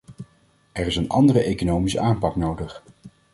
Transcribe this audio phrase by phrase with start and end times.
[0.71, 2.83] Er is een andere economische aanpak nodig.